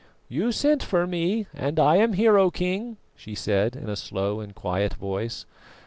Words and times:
"You 0.27 0.51
sent 0.51 0.81
for 0.81 1.05
me 1.05 1.45
and 1.53 1.79
I 1.79 1.97
am 1.97 2.13
here, 2.13 2.35
O 2.35 2.49
King," 2.49 2.97
she 3.15 3.35
said, 3.35 3.75
in 3.75 3.87
a 3.87 3.95
slow 3.95 4.39
and 4.39 4.55
quiet 4.55 4.95
voice. 4.95 5.45